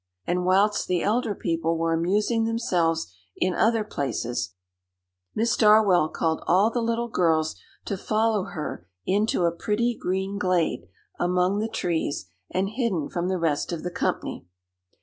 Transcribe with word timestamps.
And 0.25 0.45
whilst 0.45 0.87
the 0.87 1.03
elder 1.03 1.35
people 1.35 1.77
were 1.77 1.93
amusing 1.93 2.45
themselves 2.45 3.13
in 3.37 3.53
other 3.53 3.83
places, 3.83 4.55
Miss 5.35 5.55
Darwell 5.55 6.09
called 6.09 6.41
all 6.47 6.71
the 6.71 6.81
little 6.81 7.07
girls 7.07 7.55
to 7.85 7.97
follow 7.97 8.45
her 8.45 8.87
into 9.05 9.45
a 9.45 9.51
pretty 9.51 9.95
green 9.95 10.39
glade 10.39 10.87
among 11.19 11.59
the 11.59 11.69
trees, 11.69 12.25
and 12.49 12.69
hidden 12.69 13.09
from 13.09 13.27
the 13.27 13.37
rest 13.37 13.71
of 13.71 13.83
the 13.83 13.91
company. 13.91 14.47